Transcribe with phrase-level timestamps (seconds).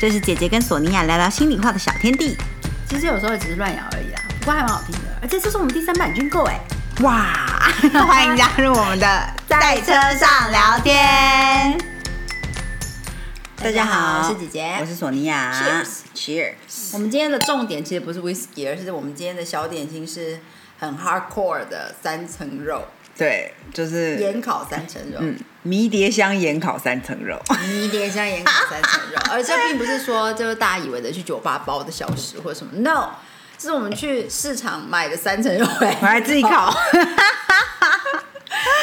[0.00, 2.34] 这是姐姐跟索尼娅聊聊心里话的小天地。
[2.88, 5.00] 其实有时候只是乱咬而已啦，不过还蛮好听的。
[5.20, 6.58] 而且这是我们第三版军购哎，
[7.02, 7.70] 哇！
[8.06, 11.78] 欢迎加入我们的在车上聊天。
[13.62, 15.52] 大家好，我是姐姐，我是索尼娅。
[15.52, 16.94] Cheers Cheers！
[16.94, 20.40] 我们今天的重点其实不是 whisky，而是我们今天的小点心是
[20.78, 22.88] 很 hardcore 的三层肉，
[23.18, 25.18] 对，就是盐烤三层肉。
[25.20, 27.38] 嗯，迷迭香盐烤三层肉。
[27.68, 33.10] 迷迭香盐烤三层肉， 而这并不是说就是大家以为的去酒吧包的小食或者什么，no，
[33.58, 35.66] 这是我们去市场买的三层肉。
[35.80, 36.72] 哎， 我还自己烤，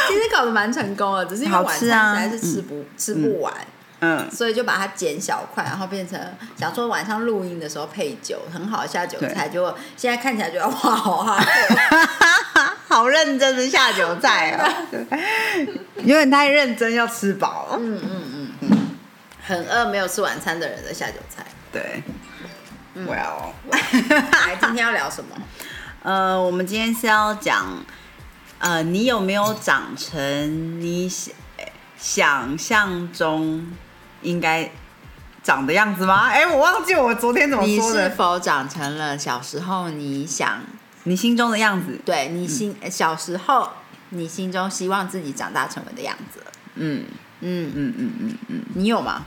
[0.08, 2.16] 其实烤的蛮成功的，只是因为晚吃啊。
[2.16, 3.54] 餐实在是吃不、吃不完，
[4.00, 6.20] 嗯，所以就把它剪小块，然后变成
[6.58, 9.50] 想说晚上录音的时候配酒，很好下酒菜。
[9.50, 11.44] 结果现在看起来觉得哇，好哈，
[12.98, 14.66] 好认真的下酒菜哦，
[16.04, 17.80] 有点太认真，要吃饱了。
[19.44, 21.46] 很饿没有吃晚餐的人的下酒菜。
[21.72, 22.02] 对
[22.96, 25.36] ，Well， 来，今天要聊什么？
[26.02, 27.86] 呃，我们今天是要讲，
[28.58, 31.36] 呃，你有没有长成你想
[32.00, 33.72] 想象中
[34.24, 34.72] 应该
[35.44, 36.30] 长的样子吗？
[36.34, 38.10] 哎、我忘记我昨天怎么你是说的。
[38.10, 40.62] 否长成了小时候你想
[41.08, 43.70] 你心中的样子，对你心、小时候
[44.10, 46.42] 你心中希望自己长大成为的样子？
[46.76, 47.06] 嗯。
[47.40, 49.26] 嗯，嗯嗯嗯嗯你有吗？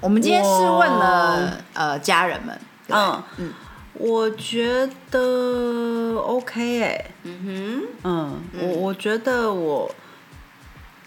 [0.00, 3.22] 我们今天是问了呃家人们，嗯。
[3.38, 3.52] 嗯。
[3.94, 9.94] 我觉得 OK 哎、嗯嗯，我我觉得我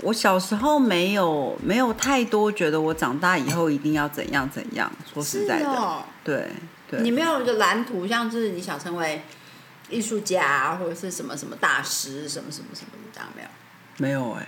[0.02, 4.90] 我小时候没有没有太多觉得我长大以后一定要怎样怎样。
[5.12, 6.48] 说，实在的，哦，对
[6.88, 9.24] 对，你没有一个蓝图，像是你想成为
[9.90, 13.48] 艺术家或者是什么什么大师，什么什么什么的，这样没有？
[13.98, 14.48] 没有哎、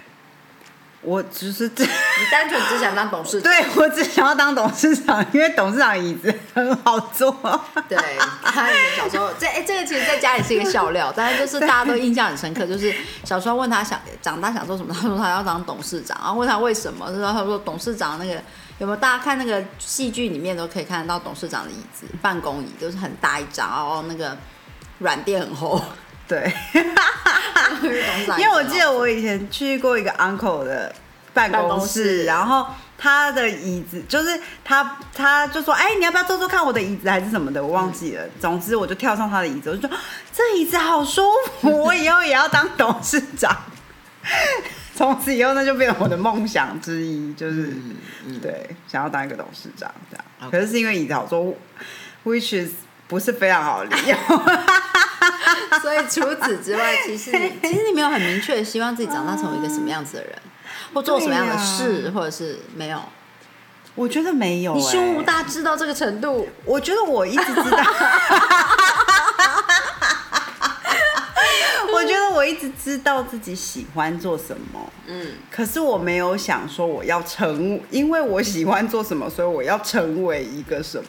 [1.01, 1.89] 我只是这，你
[2.29, 3.43] 单纯只想当董事长？
[3.53, 7.31] 对我只想要当董事长，因为董事长椅子很好坐。
[7.87, 7.97] 对，
[8.43, 12.65] 他以前小时候，这哎、这个其实在家里是一个笑料，但是就是大家都印象很深刻。
[12.65, 18.33] 就是小时候问他想长大想做什么，他说他要当董事长，然后问他为什么，然后他说董事长那个
[18.79, 24.37] 有没有大家看那个戏剧里面都可以看得到董事长的椅子，办公椅都是很大一张，然后那个
[24.99, 25.81] 软垫很厚。
[26.27, 26.53] 对，
[28.37, 30.93] 因为我记得我以前去过一个 uncle 的
[31.33, 38.23] 办公室室，然后他的椅子就是他他就说，哎，你要不要坐坐看我的椅子还是什么的，我忘记了。
[38.41, 39.97] 总之我就跳上他的椅子，我就说
[40.33, 41.21] 这椅子好舒
[41.61, 43.55] 服，我以后也要当董事长。
[44.93, 47.73] 从此以后，那就变成我的梦想之一，就是、
[48.41, 50.51] 对，想要当一个董事长这样。
[50.51, 51.55] 可是是因为椅子好坐
[52.25, 52.71] ，which is
[53.07, 54.17] 不是非常好的理由。
[55.81, 60.33] 所以除此之外，其实你 其实你没有很明确的希望自己长大成为一个什么样子的人，
[60.93, 62.99] 或做什么样的事，啊或者是没有。
[63.95, 67.77] 我觉得没有、你欸，胸无大志到这个程度，我觉得我一直知道，
[71.93, 81.05] 我觉得我一直知道自己喜欢做什么，嗯，可是我没有想说我要成，因为我喜欢做什么，所以我要成为一个什么。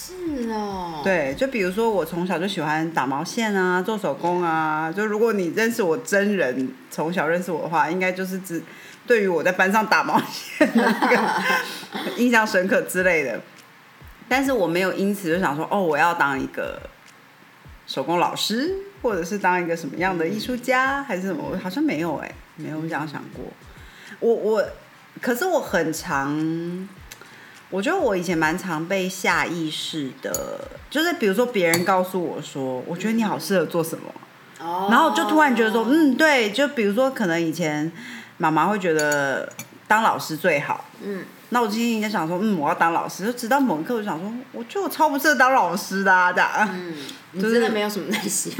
[0.00, 4.92] 是哦，，对，就比如说我从小就喜欢打毛线啊，做手工啊。
[4.92, 8.62] 就如果你认识我真人，从小认识我的话，应该就是只
[9.08, 11.20] 对于我在班上打毛线的那个
[12.16, 13.40] 印象深刻之类的。
[14.28, 16.80] 但是我没有因此就想说，哦，我要当一个
[17.88, 18.72] 手工老师，
[19.02, 21.42] 或者是当一个什么样的艺术家，还是什么？
[21.50, 23.44] 我好像没有哎、没有这样想过。
[24.20, 24.64] 我我，
[25.20, 26.88] 可是我很常。
[27.70, 30.58] 我觉得我以前蛮常被下意识的，
[30.88, 34.04] 就是比如说别人告诉我说，我觉得你好适合做什么，
[34.60, 34.88] 哦。
[34.90, 37.92] 然后就突然觉得说，嗯，对，就比如说可能以前
[38.38, 39.52] 妈妈会觉得
[39.86, 46.94] 当老师最好，嗯，那我今天在想说，嗯，我要当老师，就直到某一刻我就想说，我觉得我超不适合当老师的、啊，这样，嗯，
[47.32, 48.50] 你就是真的没有什么耐心，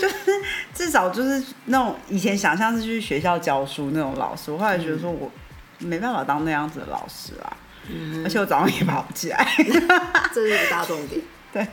[0.00, 0.16] 就是
[0.72, 5.30] 至少就是那种以前想象是去学校教书那种老师，我后来觉得说我
[5.80, 7.56] 没办法当那样子的老师啊，
[7.90, 9.46] 嗯而且我早上也爬不起来。
[10.32, 11.20] 这是一个大重点。
[11.52, 11.66] 对，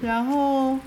[0.00, 0.78] 然后，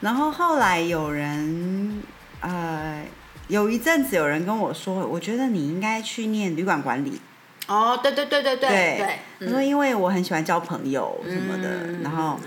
[0.00, 2.02] 然后后来有人，
[2.40, 3.04] 呃，
[3.46, 7.20] 有一阵子有人跟我说，我觉得你应该去念旅馆管理。
[7.68, 12.40] 哦，对对对对对对，他说因为我很喜欢交朋友什么的，嗯然后，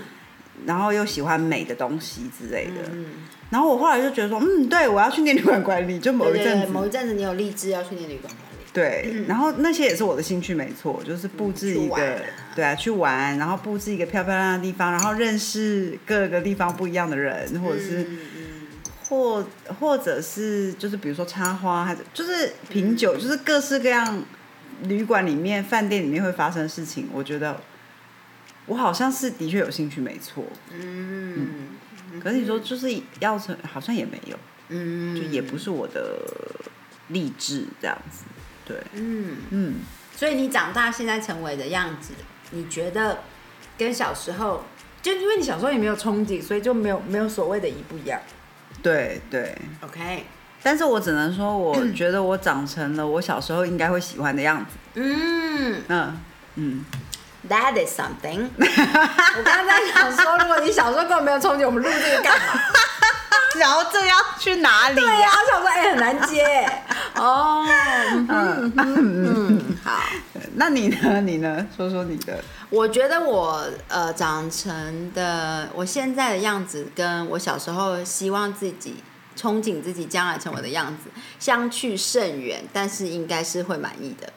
[0.66, 2.90] 然后又喜欢美的东西之类的。
[2.92, 3.06] 嗯，
[3.48, 8.43] 然后我后来就觉得说，嗯，对我要去念旅馆管理，就某一阵子，某一阵子你有立志要去念旅馆管理。
[8.74, 12.20] 对，然后那些也是我的兴趣，没错，就是布置一个，
[12.56, 18.04] 对啊，去玩，然后布置一个漂漂亮亮的地方，然后认识各个地方不一样的人，或者是，
[19.08, 19.46] 或
[19.78, 24.24] 或者是就是比如说插花，还是就是品酒，就是各式各样
[24.82, 27.60] 旅馆里面、饭店里面会发生的事情，我觉得
[28.66, 30.44] 我好像是的确有兴趣，没错。
[30.72, 31.68] 嗯
[32.20, 32.88] 可是你说就是
[33.20, 34.36] 要成，好像也没有，
[34.68, 36.20] 嗯，就也不是我的
[37.08, 38.24] 励志这样子。
[38.64, 39.74] 对，嗯，嗯，
[40.16, 42.14] 所以你长大现在成为的样子，
[42.50, 43.18] 你觉得
[43.76, 44.64] 跟小时候，
[45.02, 48.20] 就因为你小时候也没有憧憬，所以就没有没有所谓的一不一样。
[48.82, 49.56] 对对。
[49.82, 50.24] OK，
[50.62, 54.72] 但是我只能说，我觉得我长成了我小时候应该会喜欢的样子。
[54.94, 56.20] 嗯嗯
[56.56, 56.84] 嗯
[57.48, 58.48] ，，That is something。
[58.58, 62.60] 我刚刚在想说，如果你小时候根本没有憧憬，我们录这个干嘛？
[63.58, 66.66] 然后这要去哪里对呀、我想说，哎、很难接。
[67.16, 67.64] 哦，
[68.28, 70.02] 嗯嗯，好。
[70.56, 71.20] 那你呢？
[71.20, 71.66] 你呢？
[71.76, 72.38] 说说你的。
[72.70, 78.96] 我觉得我呃长成的我现在的样子，跟我小时候希望自己
[79.36, 84.32] 憧憬自己将来成为的样子相去甚远，但是应该是会满意的。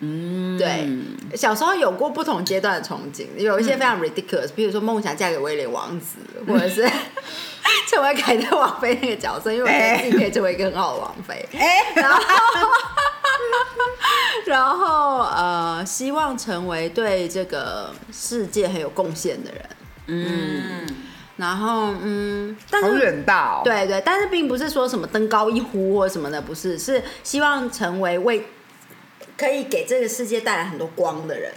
[0.00, 0.88] 嗯，对，
[1.36, 6.86] 小时候有过不同阶段的憧憬，有一些非常 ridiculous，比如说梦想嫁给威廉王子，或者是
[7.90, 11.48] 成为凯特王妃那个角色，因为我觉得自己可以成为一个很好的王妃。
[11.56, 12.20] 哎、 然后，
[14.46, 19.62] 然后呃，希望成为对这个世界很有贡献的人。
[20.06, 20.86] 嗯，
[21.36, 28.46] 然后嗯，但好是远大哦。，对对，但是并不是说什么登高一呼或什么的，不是，是希望成为为
[29.36, 31.52] 可以给这个世界带来很多光的人，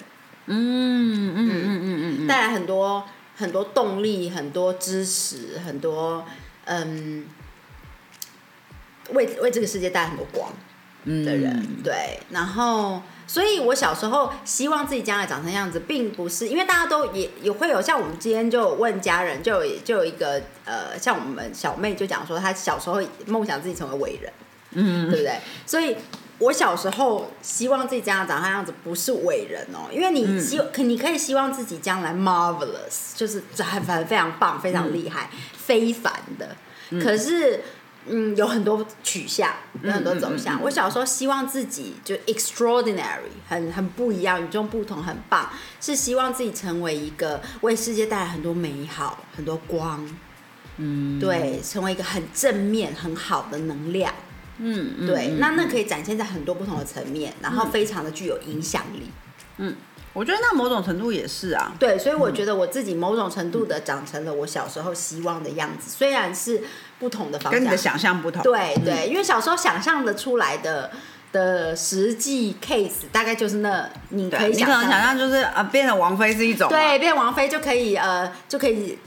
[0.46, 3.04] 嗯嗯嗯嗯嗯带来很多
[3.38, 6.26] 很多动力、很多支持、很多
[6.66, 7.26] 嗯，
[9.12, 10.52] 为为这个世界带来很多光。
[11.10, 24.34] 嗯的人，对，然后，所以我小时候希望自己将来长成样子，并不是因为大家都也也会有，像我们今天就有问家人，就有就有一个呃，像我们小妹就讲说，她小时候梦想自己成为伟人，
[24.72, 25.40] 嗯对不对？
[25.66, 25.96] 所以。
[26.40, 36.56] 我小时候希望自己将来长那样子，不是伟人哦，因为你希可你可以希望自己将来 marvelous，就是很很非常棒、非常厉害、非凡的。
[37.02, 37.62] 可是，
[38.06, 39.52] 嗯，有很多取向，
[39.82, 40.62] 有很多走向。
[40.62, 45.50] 我小时候希望自己就 extraordinary，很很不一样，与众不同，很棒，
[45.82, 50.08] 是希望自己成为一个为世界带来很多美好、很多光，
[50.78, 54.14] 嗯，对，成为一个很正面、很好的能量。
[54.60, 59.10] 嗯嗯，对，嗯那那可以展现在很多不同的层面，然后非常的具有影响力。
[59.58, 59.76] 嗯
[60.14, 61.72] 我觉得那某种程度也是啊。
[61.78, 66.64] 对，所以我觉得我自己某种程度的长成了我小时候希望的样子，虽然是
[66.98, 67.60] 不同的方向。
[67.60, 68.42] 跟你的想象不同。
[68.42, 70.90] 对对，因为小时候想象的出来的
[71.32, 78.98] 的实际 case 大概就是那你，可以你可能想象想象就是啊，变成王菲是一种，对，变王菲就可以呃就可以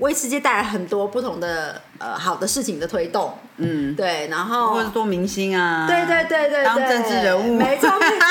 [0.00, 3.32] 为世界带来很多不同的呃好的事情的推动。
[3.58, 7.56] 嗯，对，然后或者做明星啊，对对对对，当政治人物。
[7.56, 8.26] 没错没错，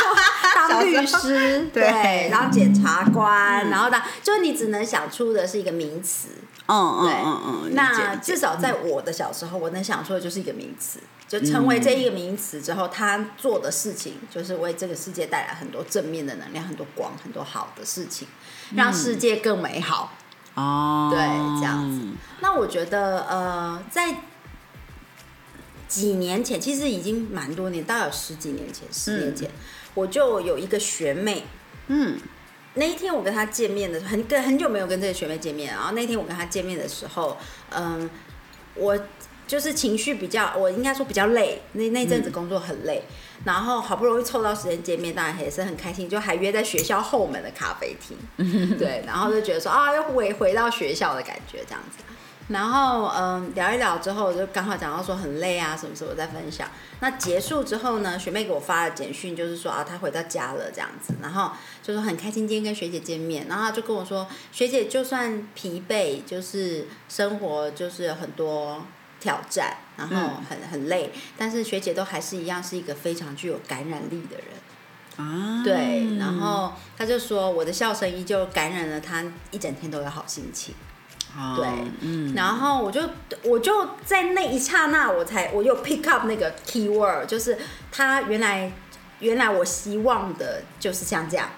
[0.56, 1.84] 当律师， 对。
[1.92, 6.30] 对，然后检察官，然后当就是你只能想出的是一个名词，
[6.68, 18.28] 嗯嗯嗯嗯，那至少在我的小时候，我能想出的就是一个名词，就成为这一个名词之后，他做的事情就是为这个世界带来很多正面的能量，很多光，很多好的事情，
[18.76, 20.14] 让世界更美好。
[20.56, 21.20] 哦，对
[21.60, 22.02] 这样子。
[22.40, 24.16] 那我觉得，呃，在
[25.88, 29.50] 几年前，其实已经蛮多年，大概有十几年前、十年前，
[29.94, 31.44] 我就有一个学妹。
[31.88, 32.18] 嗯。
[32.80, 37.36] 那一天我跟她见面的时候，很跟很久没有跟这个学妹见面，然后那天我跟她见面的时候，
[37.72, 38.08] 嗯，
[38.76, 38.96] 我
[39.48, 43.02] 就是情绪比较，我应该说比较累，那那阵子工作很累，
[43.44, 48.16] 然后好不容易凑到时间见面，当然也是很开心，就还约在学校后门的咖啡厅，
[48.78, 52.04] 对，然后就觉得说啊，又回回到学校的感觉这样子。
[52.48, 56.70] 然后嗯，聊一聊之后，就刚好讲到说很累啊，什么什么在分享。
[57.02, 61.52] 那结束之后呢，学妹给我发了简讯，就是说啊，她回到家了这样子，然后
[61.84, 68.82] 就说很开心今天跟学姐见面，然后她就跟我说，学姐就算疲惫，就是生活就是有很多
[69.20, 70.16] 挑战，然后
[70.50, 74.48] 很很累，但是学姐都还是一样是一个非常具有感染力的人。
[75.18, 80.74] 啊，对，然后她就说我的笑声依旧感染了她一整天都有好心情。
[81.36, 81.68] 哦对
[82.02, 83.02] 嗯，然后我就
[83.44, 87.58] 我就在那一刹那，我才我又 pick up 那个 keyword，就是
[87.92, 88.72] 他原来
[89.20, 91.50] 原来我希望的就是像这样，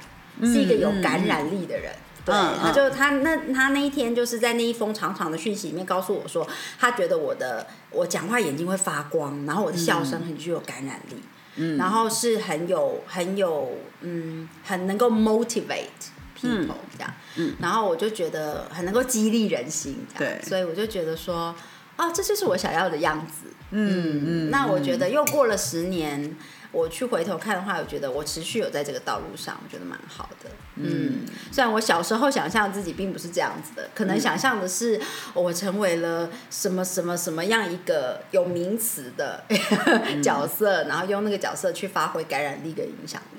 [0.42, 1.94] 是一个有感染力的人。
[2.26, 6.46] 对，他就他那他那一天就是在那一封长长的讯息里面告诉我说，
[6.78, 11.16] 他觉得我的我讲话眼睛会发光，然后我的笑声很具有感染力，
[11.56, 11.78] 嗯。
[11.78, 13.72] 然后是很有很有
[14.02, 16.10] 嗯很能够 motivate
[16.42, 17.56] people 这样，嗯。
[17.60, 20.40] 然后我就觉得很能够激励人心，对。
[20.44, 21.56] 所以我就觉得说，
[21.98, 23.48] 哦，这就是我想要的样子。
[23.72, 26.36] 嗯嗯，那我觉得又过了十年，
[26.72, 30.50] 我去回头看的话，我觉得我持续有在这个道路上，我觉得蛮好的。
[30.78, 31.20] 嗯，
[31.52, 35.00] 虽然我小时候想象自己并不是这样子的，可能想象的是
[35.36, 39.44] 我成为了什么什么什么样一个有名词的
[40.24, 43.39] 角色，然后用那个角色去发挥感染力跟影响力。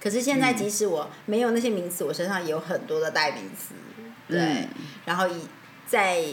[0.00, 3.74] 可是现在，即使我没有那些名词，我身上也有很多的代名词。
[4.26, 4.66] 对，
[5.04, 5.46] 然后以
[5.86, 6.24] 在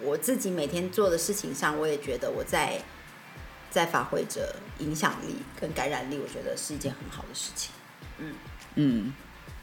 [0.00, 2.80] 我自己每天做的事情上，我也觉得我在
[3.70, 7.72] 在发挥着影响力跟感染力，我觉得是一件很好的事情。
[8.18, 8.34] 嗯
[8.76, 9.14] 嗯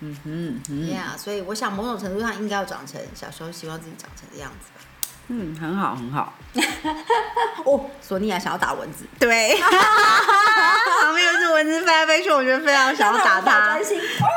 [0.01, 4.85] 嗯哼嗯，Yeah，所以我想某种程度上应该要长成小时候希望自己长成的样子吧。
[5.27, 6.34] 嗯，很好很好。
[7.65, 13.77] 哦，索尼娅想要打蚊子，对， 旁边有只蚊子飞来飞去，我觉得非常想要打它。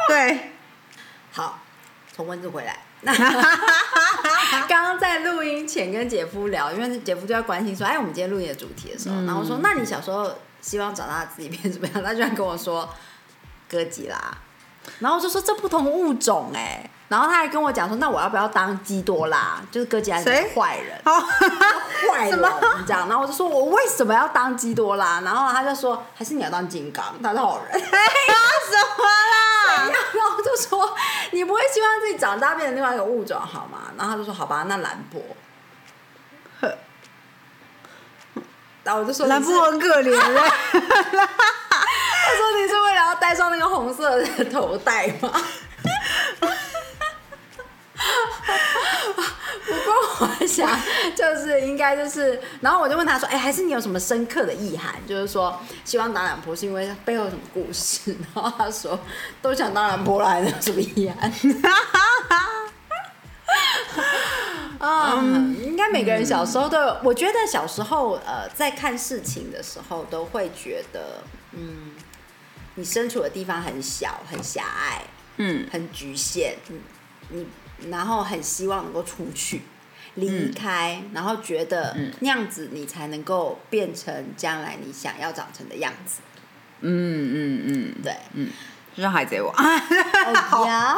[0.08, 0.52] 对，
[1.32, 1.60] 好，
[2.12, 2.78] 从蚊子回来。
[4.66, 12.92] 刚刚在录音前跟姐夫聊，因为姐夫就在关心说：“哎，我们今天录音的主题的时候，然后我说：那你小时候希望长大自己变怎么样？”他居然跟我说
[13.70, 14.18] ：“哥吉拉。”
[15.00, 19.60] 然后我就说：“这不同物种哎。”然后他还跟我讲说：“那我要不要当基多拉？
[19.70, 21.00] 就是哥吉拉是坏人，
[22.12, 22.38] 坏人
[22.86, 27.72] 这样。”然后我就说：“我为什么要当基多拉？”然后他就说：“还是你要当金刚，他是好人。
[27.80, 28.34] ”哎呀，
[28.70, 29.90] 什么啦？
[30.12, 30.94] 然后就说
[31.32, 35.20] ：“你不会希望自己长大变成另外一个物种好吗？”然后他就说：“好吧，那兰博。”
[38.84, 40.40] 然后我就说：“兰博很可怜嘞。
[42.28, 42.77] ”他说：“你是为了
[43.08, 45.32] 要戴上那个红色的头带吗？”
[49.66, 50.68] 不过我想，
[51.14, 54.94] 就是应该就是，然后我就问他说：“哎，还是你有什么深刻的意涵？
[55.06, 58.98] 就是说，希望当兰婆是因为背后有什么故事？”然后他说
[59.42, 61.32] ：“都想当兰婆来的，什么意涵？”
[64.78, 65.14] 啊，
[65.60, 66.96] 应该每个人小时候都有。
[67.02, 71.20] 我觉得小时候，呃，在看事情的时候，都会觉得，
[71.52, 71.90] 嗯，
[72.78, 75.02] 你身处的地方很小、很狭隘，
[75.38, 76.78] 嗯，很局限，嗯，
[77.30, 77.46] 你。
[77.90, 79.62] 然后很希望能够出去，
[80.16, 86.20] 离开，然后觉得那样子你才能够变成将来你想要长成的样子。
[86.80, 86.90] 嗯
[87.32, 88.50] 嗯嗯，对，嗯，
[88.96, 89.54] 就像海贼王。
[90.66, 90.96] 呀，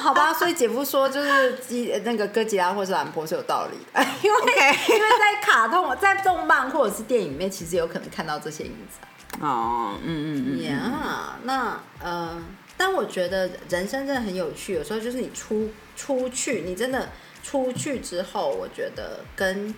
[0.00, 8.98] 好吧，所以姐夫说就是基那个哥吉拉或是兰博是有道理的， 因为因为在卡通、在动漫或者是电影里面，其实有可能看到这些影子。
[9.40, 12.42] 哦，嗯嗯嗯，那呃。
[12.78, 17.08] 但我觉得人生真的很有趣，有时候就是你出出去，你真的
[17.42, 19.74] 出去之后，我觉得跟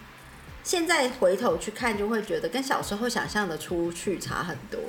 [0.64, 4.80] 现在回头去看，就会觉得跟小时候想象的出去差很多。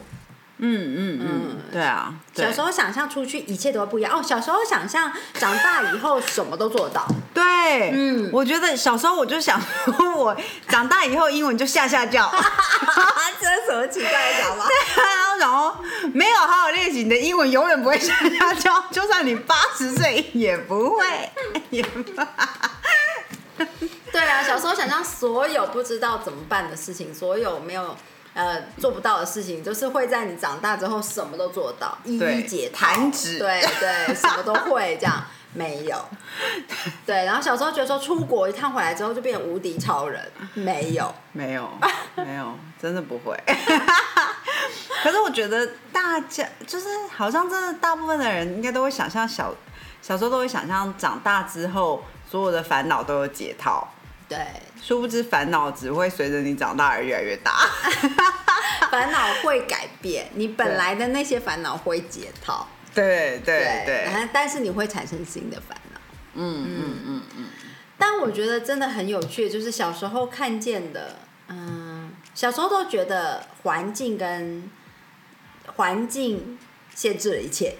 [0.61, 4.21] 嗯嗯嗯，对啊，小时候想象出去一切都会不一样哦。
[4.21, 7.07] 小时候想象长大以后什么都做得到。
[7.33, 9.59] 对，嗯，我觉得小时候我就想，
[10.17, 10.35] 我
[10.67, 12.29] 长大以后英文就下下叫，
[13.39, 14.67] 这是什么奇怪的想法？
[14.67, 15.77] 对啊，然后
[16.13, 21.05] 没有好好练习，你的英文永远不会下下叫，就算你八十岁也不会
[21.69, 21.81] 也。
[24.11, 27.95] 对啊，小时候想象所有不知道怎么办的事情，所有没有。
[28.33, 35.97] 呃，做不到的事情，就是会在你长大之后什么都做到，一一解弹指，对对，什么都会这样，没有，
[37.05, 37.25] 对。
[37.25, 41.69] 然后小时候觉得说出国一趟回来之后就变无敌超人，没有，没有，
[42.15, 43.35] 没有，真的不会。
[45.03, 49.53] 可是我觉得大家就是好像真的大部分的人应该都会想象小
[50.01, 53.87] 小时候都会想象长大之后所有的烦恼都有解套。
[54.29, 54.37] 对，
[54.81, 57.51] 殊不知烦恼只会随着你长大而越来越大。
[58.89, 62.67] 烦恼会改变，你本来的那些烦恼会解套。
[62.93, 65.99] 对对对，但是你会产生新的烦恼。
[66.35, 67.45] 嗯嗯嗯嗯。
[67.97, 71.17] 但我觉得真的很有趣，就是小时候看见的，
[71.49, 74.69] 嗯，小时候都觉得环境跟
[75.75, 76.57] 环境
[76.95, 77.75] 限制了一切。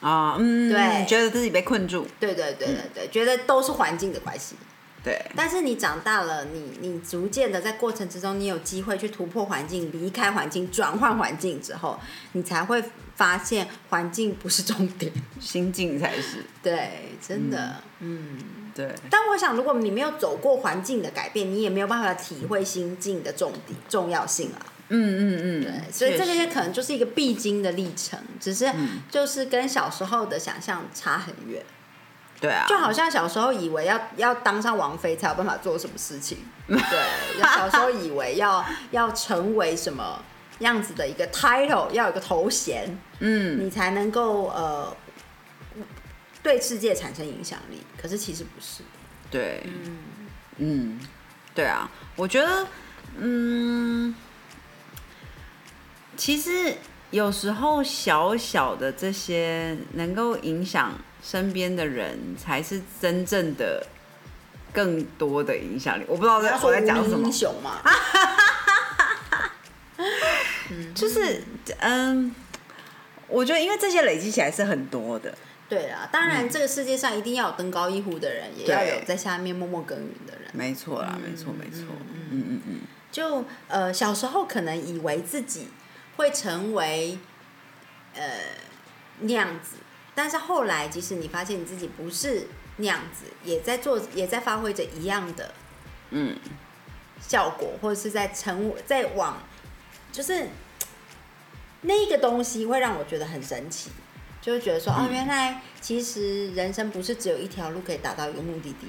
[0.00, 2.06] 啊，嗯，对，觉得自己被困住。
[2.20, 4.56] 对对对对对，觉得都是环境的关系。
[5.06, 11.96] 对，但是你长大了，你你逐渐的在过程之中，你有机会去突破环境、离开环境、转换环境之后，
[12.32, 12.82] 你才会
[13.14, 16.44] 发现环境不是重点，心境才是。
[16.60, 18.36] 对，真的，嗯，
[18.74, 18.92] 对。
[19.08, 24.66] 但我想，如果你没有走过环境的改变，你也没有办法体会心境的重点重要性啊。
[24.88, 28.68] 嗯嗯嗯，对，所以这些可能就是一个必经的历程，只是
[29.08, 31.62] 就是跟小时候的想象差很远。
[32.40, 40.22] 对啊，就好像小时候以为要要当上王妃才有办法做什么事情， 对，小时候以为要要成为什么
[40.58, 44.96] 样子的一个 title，要有个头衔，嗯，你才能够呃
[46.42, 47.82] 对世界产生影响力。
[48.00, 48.82] 可是其实不是，
[49.30, 49.98] 对，嗯。
[50.58, 50.98] 嗯，
[51.54, 52.66] 对啊，我觉得，
[53.18, 54.14] 嗯，
[56.16, 56.78] 其实
[57.10, 60.92] 有时候小小的这些能够影响
[61.28, 63.84] 身边的人，才是真正的
[64.72, 66.04] 更多的影响力。
[66.06, 67.26] 我不知道在我在讲什么。
[67.26, 67.82] 英，雄嘛，
[70.94, 71.42] 就是
[71.78, 72.32] 嗯，
[73.26, 75.36] 我觉得因为这些累积起来是很多的，
[75.68, 80.48] 对啊，当然这个世界上一定要有登高一呼的人，也要有在下面默默耕耘的人。
[80.52, 81.86] 没错啦，没错，没错，
[82.30, 82.80] 嗯嗯嗯，
[83.10, 85.66] 就呃小时候可能以为自己
[86.16, 87.18] 会成为
[88.14, 88.22] 呃
[89.20, 89.78] 那样子，
[90.16, 95.54] 但是后来即使你发现你自己不是那样子，也在做也在发挥着一样的
[96.10, 96.36] 嗯。
[97.18, 99.42] 效果，或者是在成在往
[100.12, 100.48] 就是
[101.80, 103.90] 那个东西会让我觉得很神奇，
[104.42, 108.88] 就会觉得说哦，原来其实人生不是只有一条路可以达到一个目的地。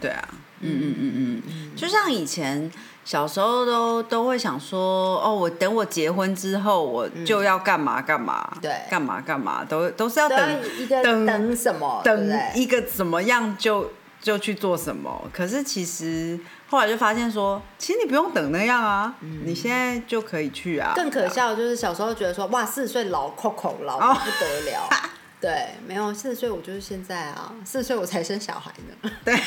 [0.00, 0.28] 对啊，
[0.60, 2.70] 嗯嗯嗯嗯，就像以前
[3.04, 13.90] 小时候都都会想说，哦，我等我结婚之后，我就要干嘛干嘛，对干嘛干嘛，都都是要等一个等等什么，等一个怎么样就
[14.20, 15.28] 就去做什么。
[15.32, 16.38] 可是其实
[16.68, 19.14] 后来就发现说，其实你不用等那样啊，
[19.44, 20.92] 你现在就可以去啊。
[20.94, 24.88] 更可笑的就是小时候觉得说，哇，四十岁老 Coco 老哦得不得了。
[25.40, 29.10] 对，没有四十岁，我就是现在啊，四十岁我才生小孩呢。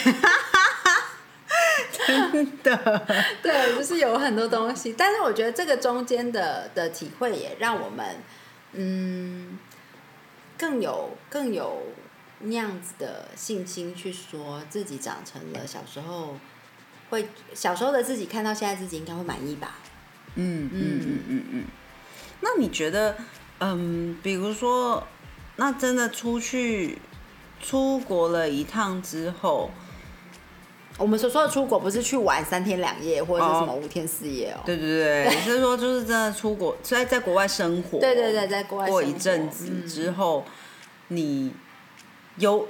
[2.08, 3.08] 真的，
[3.42, 8.06] 对，就是有很多东西，但是我觉得这个中间的的体会也让我们，
[8.74, 9.58] 嗯，
[10.58, 11.84] 更有更有
[12.40, 16.38] 那样子的信心去说自己长成了小时候
[17.10, 19.76] 会小时候的自己看到现在自己应该会满意吧。
[20.36, 21.64] 嗯嗯嗯嗯嗯。
[22.42, 23.16] 那你觉得，
[23.60, 25.08] 嗯，比如说，
[25.56, 26.98] 那真的出去
[27.62, 29.72] 出国了一趟之后，
[30.98, 34.62] 我们所说的出国不是去玩三天两夜或者是哦什么五天四夜哦。
[34.66, 40.46] 对对对，是说就是真的出国，在在国外生活，对对对，在国外过一阵子嗯之后，
[41.08, 41.52] 你
[42.38, 42.68] 有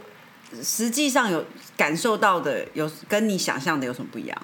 [0.62, 1.45] 实际上有
[1.76, 4.41] 感受到的，有跟你想象的有什么不一样？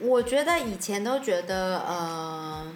[0.00, 2.72] 我觉得以前都觉得呃，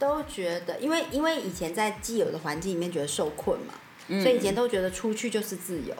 [0.00, 3.74] 都觉得，因为因为以前在既有的环境里面觉得受困嘛，
[4.20, 5.94] 所以以前都觉得出去就是自由，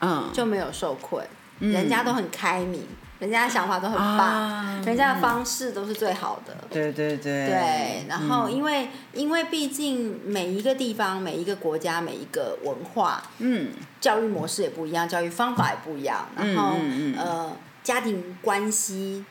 [0.00, 1.26] 嗯，就没有受困，
[1.58, 2.86] 人家都很开明，
[3.18, 4.82] 人家的想法都很棒，啊。
[4.84, 6.56] 人家的方式都是最好的。
[6.70, 7.46] 对对对。
[7.46, 8.52] 对，然后嗯。
[8.52, 13.72] 因为、因为毕竟每一个地方、每一个国家、每一个文化，嗯。
[14.00, 17.18] 教育模式也不一样，教育方法也不一样，然后、嗯嗯嗯。
[17.18, 19.22] 呃，家庭关系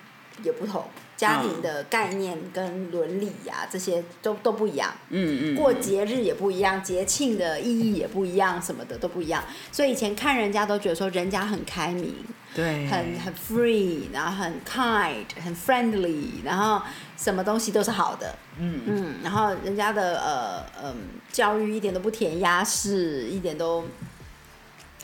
[0.44, 0.86] 也不同，
[1.20, 4.90] 家庭的概念跟伦理呀、这些都都不一样。
[5.10, 9.44] 嗯嗯，过节日也不一样，节庆的意义也不一样，什么的都不一样。
[9.70, 12.16] 所以以前看人家都觉得说人家很开明，
[12.56, 16.82] 对，很很 free，然后很 kind，很 friendly，然后
[17.18, 18.34] 什么东西都是好的。
[18.58, 20.96] 嗯嗯，然后人家的呃嗯
[21.34, 23.84] 教育一点都不填鸭式，一点都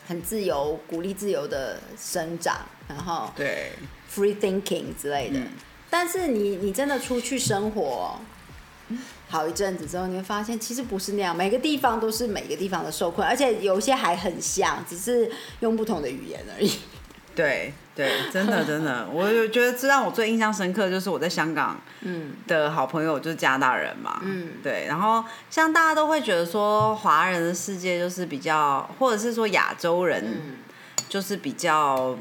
[0.08, 2.56] 很自由，鼓励自由的生长，
[2.88, 3.72] 然后对
[4.10, 5.38] ，free thinking 之类的。
[5.40, 5.48] 嗯
[5.88, 8.18] 但是你你真的出去生活
[9.28, 16.70] 好一阵子之后，你会发现其实不是那样，每个地方都是每个地方的受困，而且有些还很像，只是用不同的语言而已。
[17.34, 22.32] 对对，真的真的，我就觉得这让我最印象深刻，就是我在香港嗯。
[22.46, 24.52] 的好朋友就是加拿大人嘛，嗯。
[24.62, 30.56] 对，然后像大家都会觉得说华人的世界就是比较，或者是说亚洲人嗯。
[31.08, 32.16] 就是比较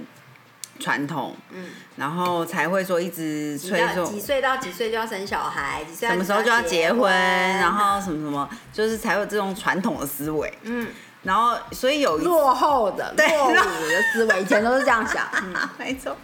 [0.80, 10.88] 传统，嗯，然后才会说一直催说到几岁到几岁就要生小孩，几岁什么时候就要结婚，然然后什么什么，就是才有这种传统的思维，嗯。
[11.24, 15.28] 然后所以有落后的、 对落伍的思维，以前都是这样想。
[15.42, 15.56] 嗯。
[15.80, 16.16] 没错。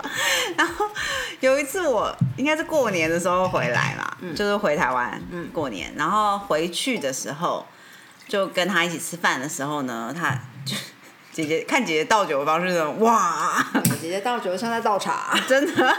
[0.56, 0.86] 然后
[1.40, 4.36] 有一次我应该是过年的时候回来嘛，嗯。
[4.36, 5.50] 就是回台湾嗯。
[5.52, 7.66] 过年，然后回去的时候
[8.28, 10.76] 就跟他一起吃饭的时候呢，他就
[11.32, 13.66] 姐姐看姐姐倒酒的方式呢哇，
[14.02, 15.98] 姐姐倒酒像在倒茶， 真的。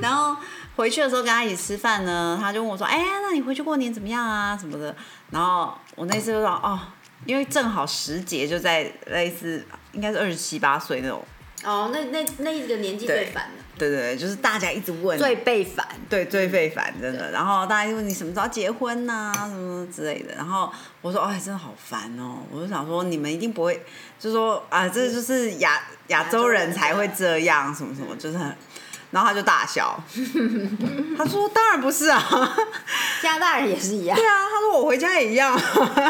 [0.00, 0.36] 然后
[0.76, 4.56] 回去的时候跟她一起吃饭呢，她就问我说：“哎、呀，那你回去过年怎么样啊？
[4.56, 4.94] 什么的？”
[5.30, 6.78] 然后我那次就说：“哦，
[7.26, 11.22] 因为正好时节就在类似应该是二十七八岁那种，
[11.64, 15.86] 哦，那那那一个年纪最烦了，对对对，就是大家一直问，最被烦。
[16.08, 17.30] 对最被烦，真的。
[17.30, 20.34] 然后大家就问你什么时候结婚呐、什么之类的。
[20.34, 23.80] 然后我说：“哎，真的好烦哦！”我就想说，你们一定不会，
[24.18, 28.54] 就说啊，这就是亚亚洲人才会这样，什么什么，就是很。
[29.12, 30.02] 然后他就大笑，
[31.16, 32.56] 他说：“当然不是啊，
[33.22, 34.16] 加拿大人也是一样。
[34.16, 35.56] 对，啊，他说我回家也一样，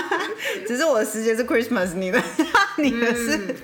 [0.66, 2.22] 只是我的时节是 Christmas，你的
[2.78, 3.56] 你的是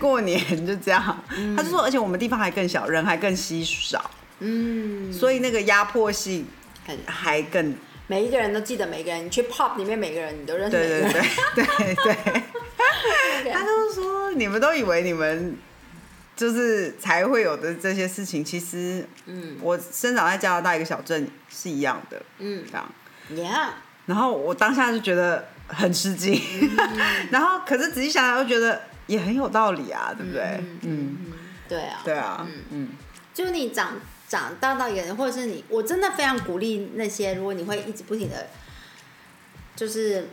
[0.00, 1.24] 过年，就这样。
[1.36, 1.56] 嗯。
[1.56, 6.44] 他就说，而且我们地方还更小，人还更稀少，嗯，所以那个压迫性
[6.84, 6.98] 很。
[7.06, 7.74] 还更
[8.08, 11.26] 每一个人都记得每一个人，你去 pop 里面每个人你都认识每对个人。
[11.54, 12.16] 对对对
[13.44, 13.52] 对。
[13.52, 15.56] 他就是说，你们都以为你们
[16.34, 22.64] 就是才会有的这些事情，其实，嗯，我生长在加拿大一个小镇是一样的，嗯。
[22.70, 22.90] 这样。
[23.30, 23.68] ，Yeah，
[24.06, 26.40] 然后我当下就觉得很吃惊，
[27.30, 30.60] 然后可是仔细想想又觉得也很有道理啊，对不对？
[30.82, 31.16] 嗯，
[31.68, 32.88] 对啊，对啊，嗯。
[33.32, 33.92] 就你长
[34.28, 38.48] 长大到一个人，或者是你，我真的非常鼓励那些，如果你会一直不停的，
[39.76, 40.28] 就是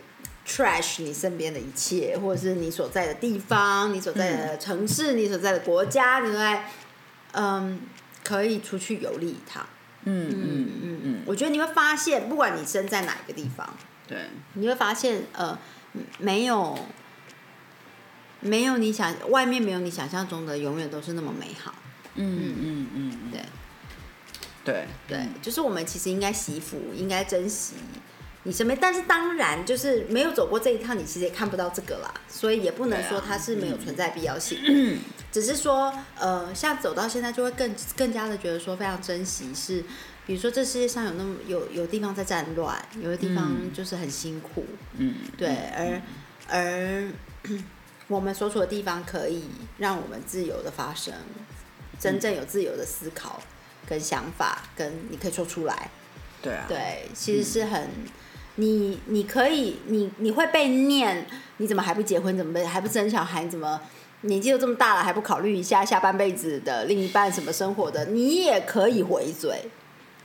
[0.50, 6.66] trash 你身边的一切，或者是你所在的地方、你所在的城市、你所在的国家，你都在，
[7.34, 7.80] 嗯，
[8.24, 9.64] 可以出去游历一趟。
[10.06, 11.00] 嗯嗯嗯嗯。
[11.04, 13.70] 嗯，我觉得你会发现，不管你身在哪一个地方，
[14.08, 14.18] 对，
[14.54, 15.56] 你会发现，呃，
[16.18, 16.78] 没有，
[18.40, 21.76] 没有你想外面没有你想象中的永远都是那么美好。
[22.16, 23.42] 嗯嗯嗯，对。
[24.66, 24.88] 对。
[25.08, 27.76] 对，就是我们其实应该惜福，应该珍惜
[28.50, 28.78] 你身边。
[28.82, 35.00] 但是当然，就是没有走过这一趟，你其实也看不到这个啦，所以也不能说它是没有存在必要性。
[35.32, 39.84] 只是说，呃，像走到现在，就会更更加的觉得说非常珍惜是。
[40.26, 44.64] 比如说，这世界上有那么有有地方在战乱，有的地方就是很辛苦，
[44.98, 46.02] 嗯，对，而
[46.48, 47.12] 而
[48.08, 49.46] 我们所处的地方可以
[49.80, 51.12] 让我们自由的发生，
[52.00, 53.42] 真正有自由的思考
[53.88, 55.90] 跟想法，跟你可以说出来。
[56.44, 57.90] 对啊，对，其实是很，
[58.60, 61.26] 你你可以，你你会被念，
[61.58, 62.36] 你怎么还不结婚？
[62.36, 63.44] 怎么还不生小孩？
[63.44, 63.80] 你怎么
[64.22, 68.04] 年纪都这么大了还不考虑一下下半辈子的另一半什么生活的？
[68.08, 69.64] 你也可以回嘴，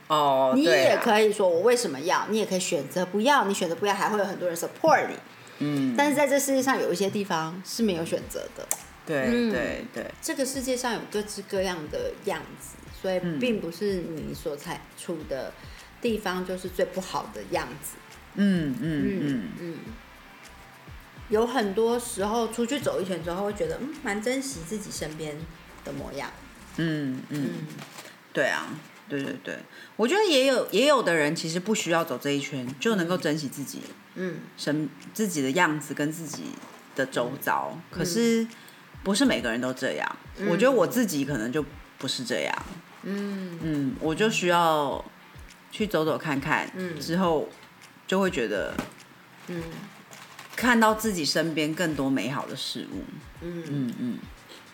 [0.07, 5.15] 哦，你也可以说我为什么要，你也可以选择不要，你选择不要，还会有很多人 support 你。
[5.59, 8.67] 嗯，但是在这世界上有一些地方是没有选择的，
[9.05, 15.53] 对嗯对对，这个世界上有各式各样的样子，所以嗯并不是你所在处的
[16.01, 17.95] 地方就是最不好的样子。
[18.35, 19.77] 嗯嗯嗯，嗯，
[21.29, 25.35] 有很多时候出去走一圈之后，会觉得嗯，蛮珍惜自己身边
[25.83, 26.29] 的模样。
[26.77, 27.49] 嗯嗯，嗯。
[28.33, 28.67] 对啊，
[29.07, 29.57] 对对对，
[29.95, 33.79] 我觉得也有也有的人其实不需要走这一圈，就能够珍惜自己
[34.15, 34.39] 嗯。
[34.57, 36.43] 身自己的样子跟自己
[36.95, 38.45] 的周遭，可是
[39.03, 40.15] 不是每个人都这样。
[40.49, 41.63] 我觉得我自己可能就
[41.97, 42.65] 不是这样，
[43.03, 43.57] 嗯。
[43.63, 45.03] 嗯，我就需要
[45.71, 46.99] 去走走看看，嗯。
[46.99, 47.47] 之后
[48.07, 48.73] 就会觉得
[49.47, 49.63] 嗯
[50.55, 53.03] 看到自己身边更多美好的事物，
[53.41, 54.19] 嗯，嗯嗯，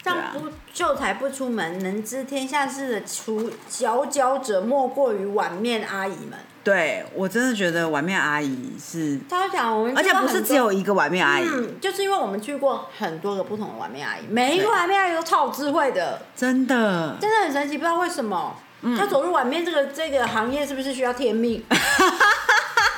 [0.03, 6.37] 这样不秀才不出门，能知天下事的除佼佼者，莫过于碗面阿姨们。
[6.63, 18.55] 对我真的觉得碗面阿姨是，他讲我们而且不是只有一个碗面阿姨，嗯，就是因为我们去过很多个不同的碗面阿姨，每一个碗面阿姨都超有智慧的，真的，真的很神奇，不知道为什么。
[18.83, 18.95] 嗯。
[18.95, 21.63] 要走入碗面这个这个行业，是不是需要天命？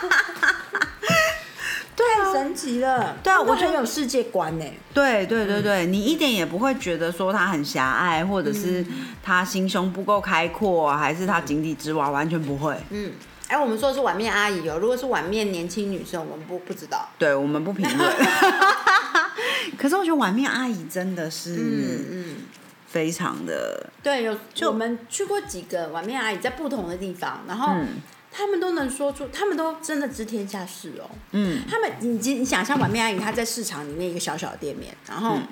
[1.95, 4.65] 对太神奇了，对啊我觉得有世界观呢。
[4.93, 8.83] 对对对对，你一点也不会觉得说他很狭隘，或者是
[9.21, 12.75] 他心胸不够开阔，还是他井底之蛙，完全不会。
[12.89, 13.11] 嗯，
[13.47, 17.07] 哎，我们说的是碗面阿姨哦，如果是碗面年轻女生，我们不不知道。
[17.19, 18.11] 对我们不评论。
[19.77, 21.55] 可是我觉得碗面阿姨真的嗯是
[22.11, 22.35] 嗯，
[22.87, 28.01] 非常的，对，有就我们去过几个碗面阿姨，在不同的地方，然后嗯
[28.35, 31.07] 他们都能说出，他们都真的知天下事哦。
[31.31, 35.47] 嗯他们，你你你想象碗面阿姨，她在市场里面一个小小的店面，然后嗯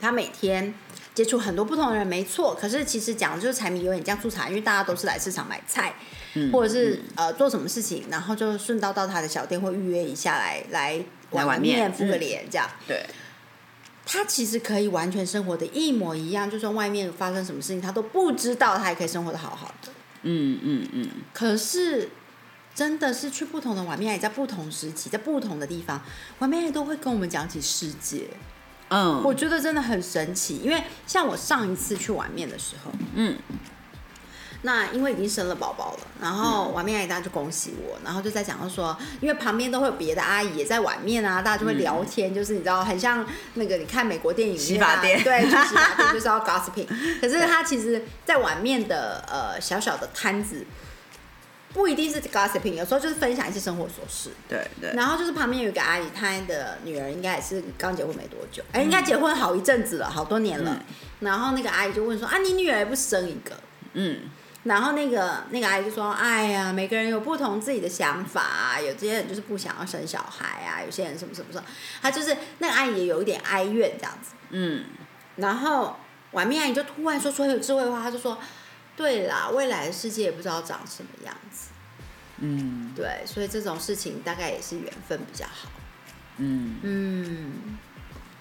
[0.00, 0.72] 她每天
[1.14, 2.56] 接触很多不同的人，没错。
[2.58, 5.94] 可是其实讲的就是柴米油盐酱醋茶，因为大家都是来市场买菜，
[6.34, 12.66] 嗯或者是呃做什么事情，然后就顺道到她的小店或预约一下来来来碗面面敷个嗯脸这样。
[12.86, 13.04] 对，
[14.06, 19.92] 他其实可以完全生活的一模一样，就算外面发生什么事情，他都不知道，他也可以生活的好好的。
[20.22, 22.08] 嗯嗯嗯，可是
[22.74, 26.00] 真的是去不同的碗面也，在不同时期，在不同的地方，
[26.38, 28.28] 碗面都会跟我们讲起世界。
[28.90, 33.36] 嗯，我觉得真的很神奇，因为像我上一次去碗面的时候，嗯
[34.62, 46.86] 那因为已经生了宝宝了，然后碗面阿姨大家就恭喜我，然后就在讲到说，因为旁边都会有别的阿姨也在碗面啊，大家就会聊天，就是你知道，很像那个你看美国电影洗发店对，去洗发店 就是要 gossiping，
[47.20, 50.64] 可是他其实，在碗面的呃小小的摊子。
[51.74, 54.30] 不一定是 gossiping，有时候就是分享一些生活琐事。
[54.48, 60.82] 对对，然后就是旁边有一个阿姨，她的女儿应该也是刚结婚没多久，哎、应该结婚好一阵子了，好多年了。
[61.20, 63.54] 然后那个阿姨就问说：“啊，你女儿也不生一个
[63.92, 64.18] 嗯？”
[64.68, 71.64] 然后那个那个阿姨就说：“哎呀，每个人有不同自己的想法啊，有些人就是不想要生小孩啊，有些人什么什么什么。”
[72.02, 74.34] 她就是那个阿姨也有一点哀怨这样子。
[74.50, 74.84] 嗯
[75.36, 75.96] 然后
[76.32, 78.38] 碗面阿姨就突然说出很有智慧的话，她就说
[78.94, 81.70] ：“对啦，未来的世界也不知道长什么样子。”
[82.40, 85.70] 嗯对，所以这种事情大概也是缘分比较好。
[86.36, 87.78] 嗯，嗯，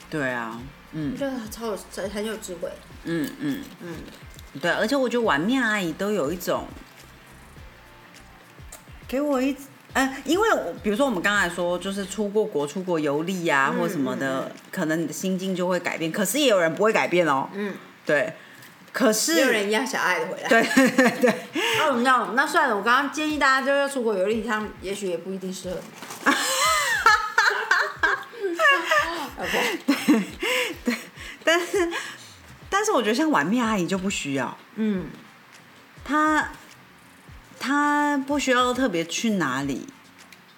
[0.09, 0.61] 对啊，
[0.91, 1.77] 嗯我觉得超有
[2.09, 2.69] 很有智慧。
[3.05, 3.93] 嗯嗯，嗯，
[4.61, 6.67] 对，而且我觉得碗面阿姨都有一种
[9.07, 9.55] 给我一。
[9.93, 16.11] 呃，因为我比如说我们刚才说，就是出过国、出国游历呀、嗯或什么的，嗯可能你的心境就会改变。
[16.11, 17.49] 可是也有人不会改变哦。
[17.53, 17.73] 嗯，
[18.05, 18.35] 对，
[18.91, 20.47] 可是没有人一样小爱的回来。
[20.47, 21.31] 对对对对，
[21.81, 25.81] 哦，那那算了，我刚刚建议大家就是出国游历一趟，也许也不一定适合你。
[29.39, 29.79] OK，
[31.43, 31.91] 但是
[32.69, 35.05] 但是我觉得像碗面阿姨就不需要，嗯，
[36.03, 36.49] 她
[37.59, 39.87] 她不需要特别去哪里，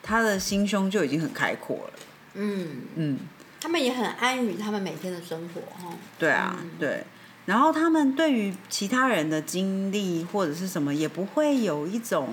[0.02, 1.94] 她的心胸就已经很开阔了。
[2.36, 3.18] 嗯，嗯，
[3.60, 5.94] 他们也很安于他们每天的生活哈。
[6.18, 7.04] 对啊，嗯对。
[7.46, 12.30] 然后他们对于其他人的经历或者是什么，也不会有一种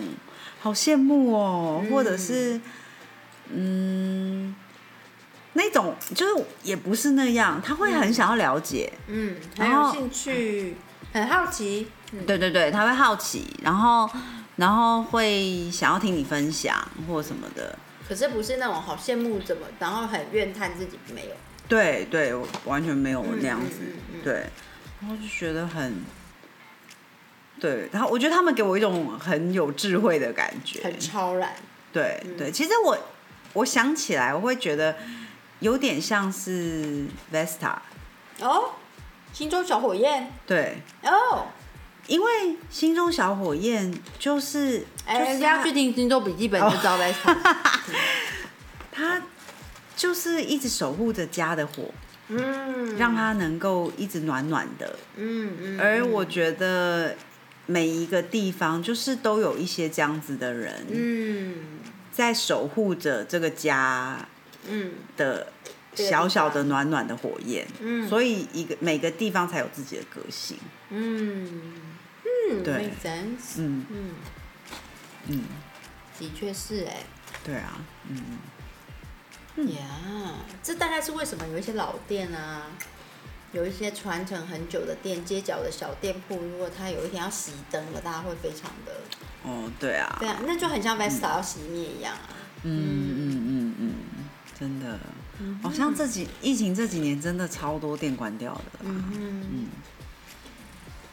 [0.60, 2.60] 好羡慕哦，嗯或者是
[3.50, 4.54] 嗯
[5.56, 8.92] 那种，就是也不是那样，他会很想要了解。
[9.08, 10.76] 嗯，很然后有兴趣，
[11.12, 11.88] 很好奇。
[12.12, 14.08] 嗯，对对对，他会好奇，然后
[14.56, 16.76] 然后会想要听你分享
[17.08, 17.76] 或什么的。
[18.08, 21.30] 可是不是那种好羡慕怎么，然后很怨叹自己没有。
[21.66, 23.78] 对对，我完全没有那样子。
[23.80, 24.46] 嗯嗯嗯嗯对，
[25.00, 26.04] 然后就觉得很。
[27.58, 31.54] 对，然后我觉得他们给我一种很有智慧的感觉，很超然。
[31.90, 32.52] 对嗯对。
[32.52, 32.96] 其实我
[33.54, 34.94] 我想起来，我会觉得
[35.60, 37.76] 有点像是 Vesta，
[38.40, 38.70] 哦，
[39.32, 40.32] 心中小火焰。
[40.46, 41.46] 对，哦，
[42.06, 47.36] 因为心中小火焰就是，哎，就是人家他去听星座笔记本就知道 Vesta，。
[48.92, 49.22] 他
[49.96, 51.90] 就是一直守护着家的火，
[52.28, 54.98] 嗯，让它能够一直暖暖的。
[55.16, 55.80] 嗯嗯。
[55.80, 57.16] 而嗯我觉得
[57.66, 61.54] 每一个地方就是都有一些这样子的人，嗯
[62.12, 64.26] 在守护着这个家
[64.68, 64.92] 嗯。
[65.16, 65.52] 的
[65.94, 67.66] 小小的暖暖的火焰。
[67.80, 70.58] 嗯，所以一个每个地方才有自己的个性。
[70.90, 71.74] 嗯。
[72.50, 72.90] 嗯对。
[73.58, 73.86] 嗯。
[73.90, 74.14] 嗯，
[75.28, 75.44] 嗯，
[76.18, 76.98] 的确是哎。
[77.44, 78.38] 对啊，嗯。
[79.68, 82.66] 呀，这大概是为什么有一些老店啊，
[83.52, 89.00] 有一些传承很久的店，街角的小店铺，如果它有一天要熄灯了，大家会非常的，
[89.44, 92.28] 哦，对啊，对啊，那就很像 Vesta 要熄灭一样啊。
[92.64, 93.85] 嗯嗯嗯嗯，
[94.58, 94.98] 真的，
[95.62, 98.80] 好像这几疫情这几年真的超多店关掉的啦。
[98.84, 99.66] 嗯，嗯，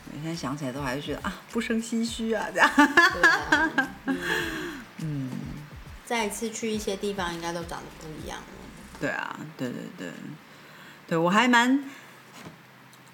[0.08, 2.70] 我现在想起来都还是觉得啊，不生唏嘘啊，这样。
[4.06, 4.18] 嗯，
[5.04, 5.30] 嗯，
[6.06, 8.46] 再一次去一些地方，应该都长得不一样了。
[9.02, 10.08] 对啊，对对对，
[11.06, 11.84] 对我还蛮，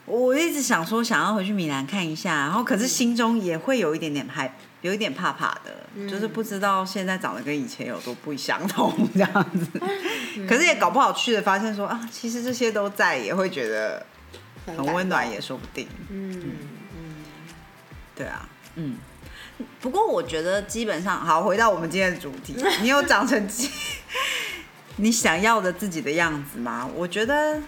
[0.06, 9.80] 我一直想说想要回去米兰看一下，然后可是心中也会有一点点害，有一点怕怕的，就是不知道现在长得跟以前有多不相同这样子。
[10.48, 14.06] 可是也搞不好去了，发现说啊，其实这些都在，也会觉得
[14.66, 15.88] 很温暖，也说不定。
[16.10, 16.32] 嗯
[16.96, 17.16] 嗯
[18.16, 18.98] 对啊，嗯。
[19.82, 23.46] 不过我觉得基本上，好，回到我们今天的主题， 你有长成
[24.96, 26.90] 你想要的自己的样子吗？
[26.96, 27.62] 我觉得，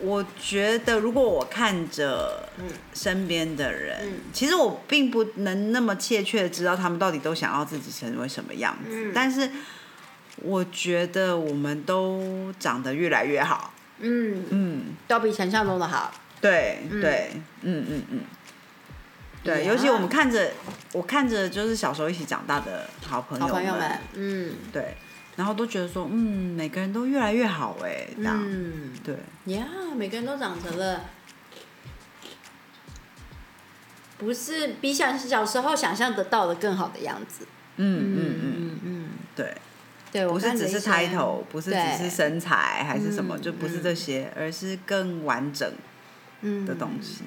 [0.00, 2.64] 我觉得如果我看着嗯。
[2.94, 4.20] 身边的人，嗯。
[4.32, 9.12] 其实我并不能那么切切的知道他们到底都想要自己成为什么样子，嗯。
[9.14, 9.50] 但是
[10.42, 13.72] 我觉得我们都长得越来越好。
[13.98, 16.12] 嗯，嗯，都比想象中的好。
[16.40, 17.00] 对嗯。
[17.00, 17.30] 对，
[17.62, 18.20] 嗯嗯嗯，
[19.42, 20.52] 对，尤其我们看着，
[20.92, 24.54] 我看着就是小时候一起长大的好朋友好朋友们，嗯。
[24.70, 24.94] 对，
[25.36, 29.14] 然后都觉得说，嗯，每个人都越来越好哎，这样，嗯，对，
[29.54, 31.02] 呀每个人都长成了，
[34.18, 37.46] 不是比想小时候想象得到的更好的样子。
[37.76, 39.54] 嗯嗯嗯，嗯嗯，对，
[40.10, 45.70] 对，不是只是看着一些 title，不是只是身材还是什么，嗯就不是这些，而是更完整
[46.40, 46.64] 嗯。
[46.64, 47.24] 的东西。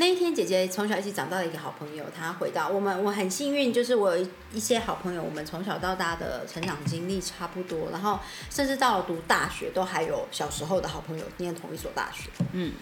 [0.00, 12.30] 那一天，姐姐从小一起长大的一个好朋友，她回到我们，我很幸运，就是我有一一些好朋友，我们从小到大的成长经历差不多，然后甚至到了读大学，都还有小时候的好朋友念同一所大学。
[12.52, 12.72] 嗯。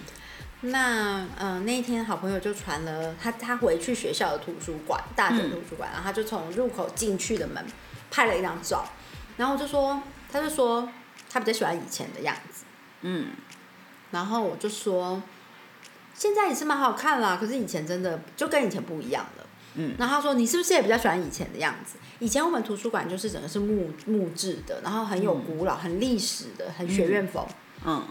[0.60, 7.64] 那嗯、呃那一天好朋友就传了他他回去学校的图书馆，大学图书馆，然后他就从入口进去的门
[8.12, 8.84] 拍了一张照，
[9.36, 10.00] 然后我就说，
[10.30, 10.88] 他就说
[11.28, 12.62] 他比较喜欢以前的样子，
[13.00, 13.32] 嗯。
[14.12, 15.20] 然后我就说，
[16.18, 19.46] 现在也是蛮好看啦，可是以前真的就跟以前不一样了。
[19.76, 19.94] 嗯。
[19.96, 21.96] 然后他说：“你是不是也比较喜欢以前的样子？
[22.18, 27.46] 以前我们图书馆就是整个是木木质的，然后很有古老、很历史的，很学院风。
[27.84, 28.02] 嗯。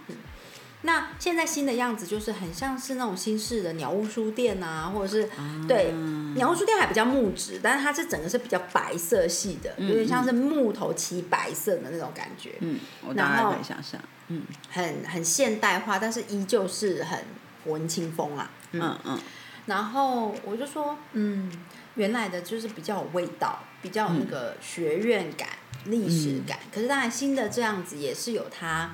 [0.84, 5.28] 那现在新的样子就是很像是那种新式的鸟屋书店啊，或者是、
[5.67, 5.91] 对
[6.36, 14.43] 鸟屋书店还比较木质，但是它是整个是比较白色系的，有点像是木头漆白色的那种感觉，嗯，我大概可以想象，嗯。
[14.70, 17.20] 很很现代化，但是依旧是很
[17.68, 18.50] 文青风啊。
[18.72, 19.20] 嗯嗯。
[19.66, 21.52] 然后我就说，嗯，
[21.96, 25.50] 原来的就是比较有味道，比较有那个学院感、
[25.86, 26.58] 历史感。
[26.74, 28.92] 可是当然新的这样子也是有它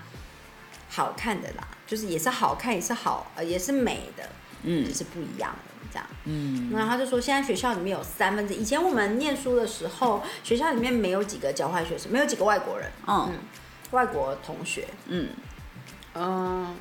[0.90, 4.28] 好看的啦，就是也是好看，也是好，呃，也是美的，
[4.64, 4.84] 嗯。
[4.84, 6.08] 只是不一样的这样。
[6.26, 6.72] 嗯。
[6.74, 13.32] 然后他就说，现在学校里面有三分之，以前我们念书的时候，学校里面没有几个交换学生，没有几个外国人，嗯。
[13.92, 15.30] 外国同学，嗯。
[16.16, 16.76] 嗯，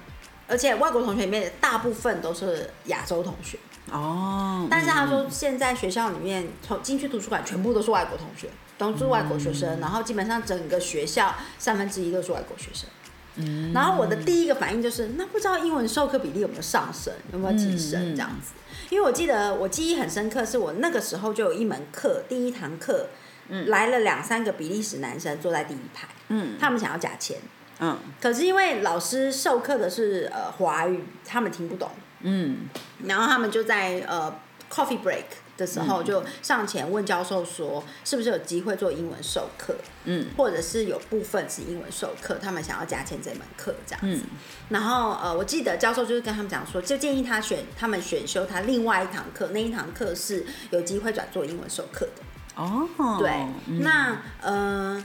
[0.53, 3.59] 而且外国同学里面大部分都是亚洲同学。
[3.91, 12.89] 哦，但是他说，现在学校里面从进去图书馆全部都是外国同学，都是外国学生，然后基本上整个学校三分之一都是外国学生。
[13.37, 13.73] 嗯。
[13.73, 18.53] 然后我的第一个反应就是，那不知道英文授课比例有没有上升，有没有提升这样子？
[18.91, 23.09] 因为我记得我记忆很深刻，是我那个时候就有一门课，第一堂课，
[23.49, 26.57] 来了两三个比利时男生坐在第一排，嗯。
[26.61, 27.39] 他们想要假签，
[27.83, 27.99] 嗯。
[28.21, 31.91] 可是因为老师授课的是呃华语，他们听不懂，
[32.21, 32.69] 嗯。
[33.05, 34.33] 然后他们就在呃
[34.71, 35.25] coffee break
[35.57, 40.27] 的时候就上前问教授说，是不是有机会做英文授课，嗯。
[40.37, 44.23] 或者是有部分是英文授课，他们想要加签这门课这样子。
[44.25, 44.39] 嗯。
[44.71, 52.23] 然后呃，我记得教授就是跟他们讲说，就建议他选他们选修他另外一堂课，那一堂课是有机会转做英文授课的。
[52.55, 52.87] 哦，
[53.19, 53.31] 对，
[53.67, 55.05] 嗯那呃，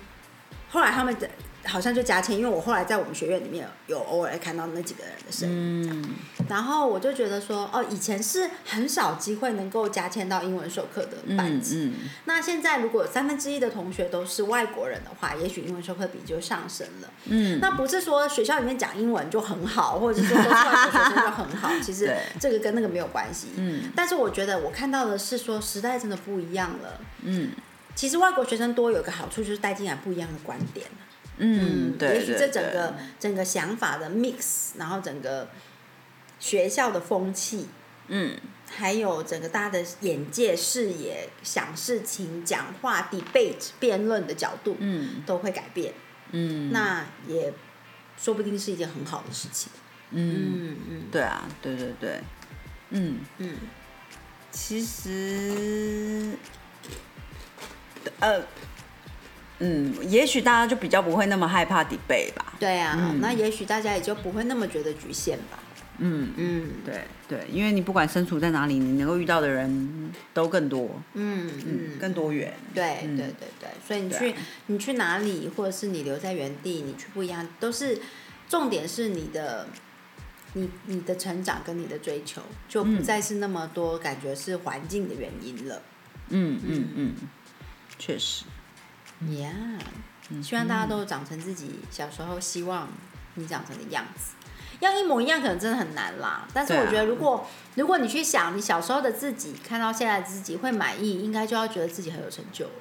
[0.70, 1.30] 后来他们的
[1.68, 6.02] 好像就加签，因为我后来在我们学院里面有偶尔看到那几个人的身影。
[6.02, 6.16] 嗯
[6.48, 11.92] 然后我就觉得说，哦，以前是很少机会能够加签到英文授课的班嗯级。
[11.94, 17.10] 嗯那现在如果三分之一的同学都是外国人的话，也许英文授课比就上升了。
[17.26, 23.48] 嗯，那不是说学校里面讲英文就很好，或者是说都是外国学生就很好， 其实这个跟那个没有关系。
[23.58, 27.02] 嗯但是我觉得我看到的是说时代真的不一样了。
[27.24, 27.52] 嗯
[27.94, 30.88] 其实外国学生多有个好处就是带进来不一样的观点。
[31.38, 35.50] 嗯，对，也许对这整个整个想法的 mix，然后整个
[36.40, 37.68] 学校的风气，
[38.08, 38.38] 嗯。
[38.70, 45.24] 还有整个大家的眼界、视野、想事情、讲话、debate、辩论的角度，嗯。
[45.26, 45.94] 都会改变。
[46.32, 47.54] 嗯，那也
[48.18, 49.72] 说不定是一件很好的事情。
[50.12, 51.02] 嗯，嗯嗯。
[51.10, 52.20] 对啊，对对对，
[52.90, 53.56] 嗯，嗯，
[54.52, 56.38] 其实，
[58.20, 58.42] 呃，
[59.60, 62.54] 嗯，也许大家就比较不会那么害怕 debate 吧。
[62.60, 65.60] 对啊，嗯那也许大家也就不会那么觉得局限吧。
[66.00, 72.54] 嗯，嗯对对，因为你不管身处在哪里，你能够遇到的人都更多，嗯嗯，嗯，更多元。
[72.74, 74.36] 对嗯对对对，所以你去、
[74.68, 78.00] 你去哪里，或者是你留在原地，你去不一样，都是
[78.48, 79.68] 重点是你的。
[80.54, 85.80] 你你的成长跟你的追求，就不嗯再是那么多感觉是环境的原因了。
[86.30, 87.16] 嗯嗯嗯，
[88.00, 88.46] 确实。
[89.24, 89.80] Yeah，、
[90.44, 92.88] 希望大家都长成自己小时候希望
[93.36, 94.34] 你长成的样子。
[94.80, 96.48] 要一模一样，可能真的很难啦。
[96.54, 102.72] 但是我觉得，如果、如果你去想你小时候的自己，看到现在的自己会满意，应该就要觉得自己很有成就了。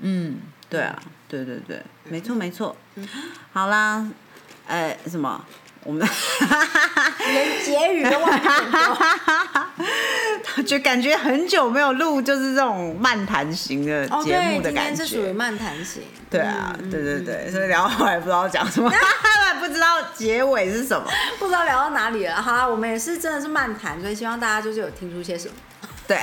[0.00, 2.76] 嗯，对啊，对对对，没错没错。
[3.52, 4.06] 好啦，
[4.66, 5.42] 呃，什么？
[5.84, 6.08] 我们
[7.28, 8.96] 连结语都忘记说。
[10.66, 14.96] 就感觉很久没有录，就是这种漫谈型的哦，节目的感觉。
[14.96, 15.32] 今天是属于觉。
[15.32, 16.02] 漫谈型。
[16.30, 18.90] 对啊，嗯对对对，所以聊到后来不知道讲什么，
[19.60, 21.06] 不知道结尾是什么。
[21.38, 22.40] 不知道聊到哪里了。
[22.40, 25.54] 好啦，我们也是真的是漫谈，所以希望大家就是有听出些什么。
[26.08, 26.18] 对，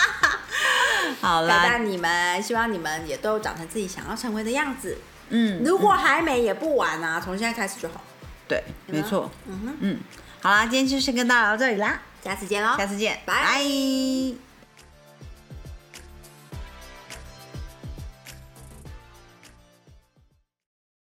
[1.20, 4.98] 好陪啦，伴你们，希望你们也都长成自己想要成为的样子。
[5.30, 8.00] 嗯，如果还没也不晚啊，从现在开始就好。
[8.48, 9.98] 对，没错，嗯哼，嗯，
[10.40, 13.42] 好啦，今天就先跟大家聊到这里啦，下次见喽，下次见，拜。
[13.42, 14.45] 拜